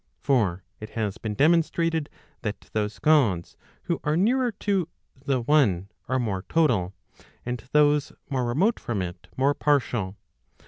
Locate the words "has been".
0.97-1.35